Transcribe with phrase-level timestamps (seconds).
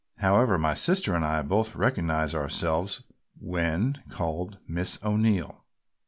[0.17, 3.03] However, my sister and I both recognize ourselves
[3.39, 5.63] when called Miss O'Neill."